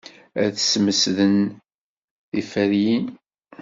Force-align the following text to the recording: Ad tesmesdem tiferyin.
Ad 0.43 0.53
tesmesdem 0.55 1.37
tiferyin. 2.31 3.05